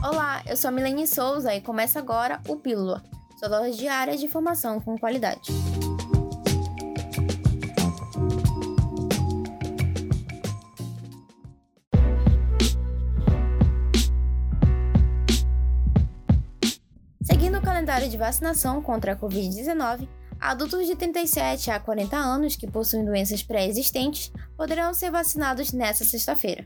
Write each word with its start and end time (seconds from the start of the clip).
Olá, 0.00 0.44
eu 0.46 0.56
sou 0.56 0.68
a 0.68 0.70
Milene 0.70 1.08
Souza 1.08 1.52
e 1.52 1.60
começa 1.60 1.98
agora 1.98 2.40
o 2.46 2.54
Pílula, 2.54 3.02
sua 3.36 3.48
dose 3.48 3.76
diária 3.76 4.16
de 4.16 4.26
informação 4.26 4.80
com 4.80 4.96
qualidade. 4.96 5.50
Seguindo 17.20 17.58
o 17.58 17.62
calendário 17.62 18.08
de 18.08 18.16
vacinação 18.16 18.80
contra 18.80 19.14
a 19.14 19.16
Covid-19, 19.16 20.08
adultos 20.38 20.86
de 20.86 20.94
37 20.94 21.72
a 21.72 21.80
40 21.80 22.16
anos 22.16 22.54
que 22.54 22.70
possuem 22.70 23.04
doenças 23.04 23.42
pré-existentes 23.42 24.30
poderão 24.56 24.94
ser 24.94 25.10
vacinados 25.10 25.72
nesta 25.72 26.04
sexta-feira. 26.04 26.64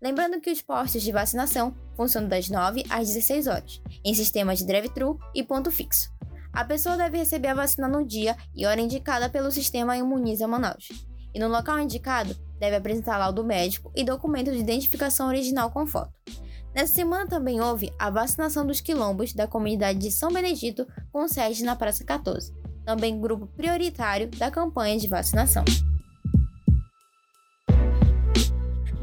Lembrando 0.00 0.40
que 0.40 0.50
os 0.50 0.62
postos 0.62 1.02
de 1.02 1.10
vacinação 1.10 1.74
funcionam 1.96 2.28
das 2.28 2.48
9 2.48 2.84
às 2.88 3.08
16 3.08 3.46
horas, 3.48 3.82
em 4.04 4.14
sistema 4.14 4.54
de 4.54 4.64
drive-thru 4.64 5.18
e 5.34 5.42
ponto 5.42 5.70
fixo. 5.70 6.08
A 6.52 6.64
pessoa 6.64 6.96
deve 6.96 7.18
receber 7.18 7.48
a 7.48 7.54
vacina 7.54 7.88
no 7.88 8.06
dia 8.06 8.36
e 8.54 8.64
hora 8.64 8.80
indicada 8.80 9.28
pelo 9.28 9.50
sistema 9.50 9.96
Imuniza 9.96 10.46
Manaus. 10.46 10.88
E 11.34 11.38
no 11.38 11.48
local 11.48 11.78
indicado, 11.78 12.34
deve 12.58 12.76
apresentar 12.76 13.18
laudo 13.18 13.44
médico 13.44 13.92
e 13.94 14.04
documento 14.04 14.50
de 14.50 14.58
identificação 14.58 15.28
original 15.28 15.70
com 15.70 15.86
foto. 15.86 16.12
Nessa 16.74 16.94
semana 16.94 17.26
também 17.26 17.60
houve 17.60 17.92
a 17.98 18.10
vacinação 18.10 18.66
dos 18.66 18.80
quilombos 18.80 19.32
da 19.32 19.46
comunidade 19.46 19.98
de 19.98 20.10
São 20.10 20.32
Benedito 20.32 20.86
com 21.12 21.26
sede 21.26 21.64
na 21.64 21.74
Praça 21.74 22.04
14, 22.04 22.52
também 22.84 23.20
grupo 23.20 23.46
prioritário 23.46 24.28
da 24.30 24.50
campanha 24.50 24.98
de 24.98 25.08
vacinação. 25.08 25.64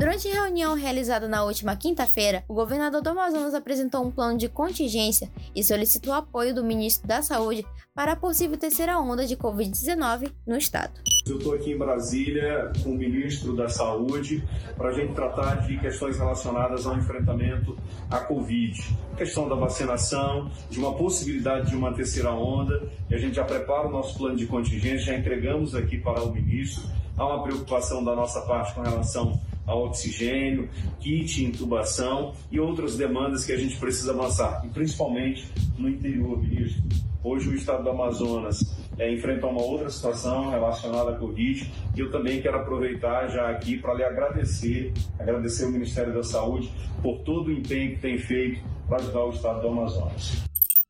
Durante 0.06 0.28
reunião 0.28 0.76
realizada 0.76 1.28
na 1.28 1.44
última 1.44 1.76
quinta-feira, 1.76 2.44
o 2.48 2.54
governador 2.54 3.02
do 3.02 3.10
Amazonas 3.10 3.56
apresentou 3.56 4.06
um 4.06 4.12
plano 4.12 4.38
de 4.38 4.48
contingência 4.48 5.32
e 5.56 5.64
solicitou 5.64 6.14
apoio 6.14 6.54
do 6.54 6.64
ministro 6.64 7.08
da 7.08 7.24
Saúde 7.24 7.66
para 7.92 8.12
a 8.12 8.16
possível 8.16 8.56
terceira 8.56 9.00
onda 9.00 9.26
de 9.26 9.36
Covid-19 9.36 10.32
no 10.46 10.58
estado. 10.58 10.94
Eu 11.26 11.40
estou 11.40 11.56
aqui 11.56 11.72
em 11.72 11.78
Brasília 11.80 12.72
com 12.84 12.92
o 12.92 12.96
ministro 12.96 13.56
da 13.56 13.68
Saúde 13.68 14.48
para 14.78 14.90
a 14.90 14.94
gente 14.94 15.16
tratar 15.16 15.66
de 15.66 15.80
questões 15.80 16.20
relacionadas 16.20 16.86
ao 16.86 16.96
enfrentamento 16.96 17.76
à 18.08 18.20
Covid. 18.20 18.80
A 19.12 19.16
questão 19.16 19.50
da 19.50 19.56
vacinação, 19.56 20.52
de 20.70 20.78
uma 20.78 20.94
possibilidade 20.94 21.72
de 21.72 21.76
uma 21.76 21.92
terceira 21.92 22.30
onda, 22.30 22.88
e 23.10 23.16
a 23.16 23.18
gente 23.18 23.38
já 23.38 23.44
prepara 23.44 23.88
o 23.88 23.92
nosso 23.92 24.16
plano 24.20 24.36
de 24.36 24.46
contingência, 24.46 25.08
já 25.08 25.18
entregamos 25.18 25.74
aqui 25.74 25.98
para 25.98 26.22
o 26.22 26.32
ministro. 26.32 26.84
Há 27.18 27.26
uma 27.26 27.42
preocupação 27.42 28.04
da 28.04 28.16
nossa 28.16 28.42
parte 28.42 28.76
com 28.76 28.82
relação 28.82 29.42
ao 29.66 29.86
oxigênio, 29.86 30.70
kit, 31.00 31.44
intubação 31.44 32.34
e 32.52 32.60
outras 32.60 32.98
demandas 32.98 33.46
que 33.46 33.52
a 33.52 33.58
gente 33.58 33.78
precisa 33.78 34.12
avançar, 34.12 34.62
e 34.66 34.70
principalmente 34.70 35.48
no 35.78 35.90
interior, 35.90 36.42
ministro. 36.42 36.84
Hoje 37.24 37.50
o 37.50 37.56
estado 37.56 37.84
do 37.84 37.90
Amazonas 37.90 38.60
é, 39.00 39.12
enfrenta 39.12 39.48
uma 39.48 39.62
outra 39.62 39.90
situação 39.90 40.52
relacionada 40.52 41.10
à 41.12 41.16
Covid 41.16 41.72
e 41.96 42.00
eu 42.00 42.12
também 42.12 42.40
quero 42.40 42.58
aproveitar 42.58 43.28
já 43.28 43.50
aqui 43.50 43.78
para 43.80 43.96
lhe 43.96 44.04
agradecer, 44.04 44.94
agradecer 45.18 45.66
o 45.66 45.72
Ministério 45.72 46.14
da 46.14 46.24
Saúde 46.24 46.72
por 47.02 47.20
todo 47.20 47.48
o 47.48 47.52
empenho 47.52 47.96
que 47.96 48.02
tem 48.02 48.20
feito 48.20 48.62
para 48.88 49.00
ajudar 49.00 49.26
o 49.26 49.32
estado 49.32 49.62
do 49.62 49.68
Amazonas. 49.70 50.46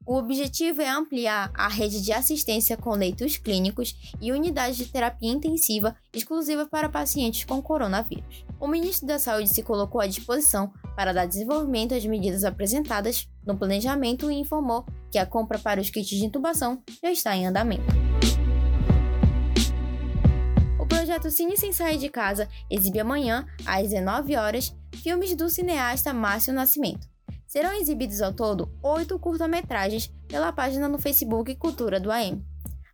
O 0.07 0.17
objetivo 0.17 0.83
é 0.83 0.87
ampliar 0.87 1.49
a 1.55 1.67
rede 1.67 1.99
de 1.99 2.13
assistência 2.13 2.77
com 2.77 2.91
leitos 2.91 3.37
clínicos 3.37 3.95
e 4.21 4.31
unidades 4.31 4.77
de 4.77 4.85
terapia 4.85 5.31
intensiva 5.31 5.95
exclusiva 6.13 6.67
para 6.67 6.87
pacientes 6.87 7.43
com 7.43 7.59
coronavírus. 7.59 8.45
O 8.59 8.67
ministro 8.67 9.07
da 9.07 9.17
Saúde 9.17 9.49
se 9.49 9.63
colocou 9.63 9.99
à 9.99 10.05
disposição 10.05 10.71
para 10.95 11.11
dar 11.11 11.25
desenvolvimento 11.25 11.95
às 11.95 12.05
medidas 12.05 12.43
apresentadas 12.43 13.27
no 13.43 13.57
planejamento 13.57 14.29
e 14.29 14.35
informou 14.35 14.85
que 15.11 15.17
a 15.17 15.25
compra 15.25 15.57
para 15.57 15.81
os 15.81 15.89
kits 15.89 16.07
de 16.07 16.23
intubação 16.23 16.83
já 17.01 17.11
está 17.11 17.35
em 17.35 17.47
andamento. 17.47 17.83
O 20.79 20.85
projeto 20.85 21.31
Cine 21.31 21.57
Sem 21.57 21.73
Sair 21.73 21.97
de 21.97 22.09
Casa 22.09 22.47
exibe 22.69 22.99
amanhã, 22.99 23.43
às 23.65 23.89
19 23.89 24.35
horas, 24.35 24.75
filmes 25.01 25.35
do 25.35 25.49
cineasta 25.49 26.13
Márcio 26.13 26.53
Nascimento. 26.53 27.14
Serão 27.55 27.71
exibidos 27.71 28.21
ao 28.21 28.33
todo 28.33 28.69
oito 28.83 29.17
curta-metragens 29.17 30.11
pela 30.27 30.51
página 30.51 30.89
no 30.89 30.99
Facebook 30.99 31.55
Cultura 31.55 32.01
do 32.01 32.11
AM. 32.11 32.45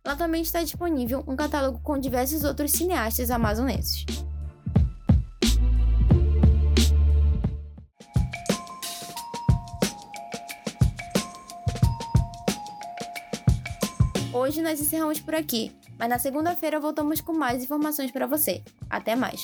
Lá 0.06 0.14
também 0.14 0.40
está 0.40 0.62
disponível 0.62 1.24
um 1.26 1.34
catálogo 1.34 1.80
com 1.80 1.98
diversos 1.98 2.44
outros 2.44 2.70
cineastas 2.70 3.32
amazonenses. 3.32 4.04
Hoje 14.32 14.62
nós 14.62 14.80
encerramos 14.80 15.18
por 15.18 15.34
aqui, 15.34 15.72
mas 15.98 16.08
na 16.08 16.20
segunda-feira 16.20 16.78
voltamos 16.78 17.20
com 17.20 17.32
mais 17.32 17.64
informações 17.64 18.12
para 18.12 18.28
você. 18.28 18.62
Até 18.88 19.16
mais! 19.16 19.40